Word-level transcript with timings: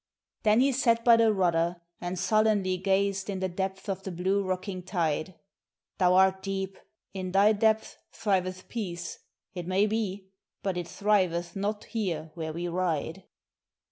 Then 0.41 0.61
he 0.61 0.71
sat 0.71 1.05
by 1.05 1.17
the 1.17 1.31
rudder 1.31 1.75
and 1.99 2.17
sullenly 2.17 2.75
gazed 2.77 3.29
in 3.29 3.39
the 3.39 3.47
depths 3.47 3.87
of 3.87 4.01
the 4.01 4.11
blue 4.11 4.43
rocking 4.43 4.81
tide; 4.81 5.35
"Thou 5.99 6.15
art 6.15 6.41
deep; 6.41 6.79
in 7.13 7.31
thy 7.33 7.51
depths 7.53 7.97
thriveth 8.11 8.67
peace, 8.67 9.19
it 9.53 9.67
may 9.67 9.85
be, 9.85 10.31
but 10.63 10.75
it 10.75 10.87
thriveth 10.87 11.55
not 11.55 11.83
here 11.83 12.31
where 12.33 12.51
we 12.51 12.67
ride. 12.67 13.25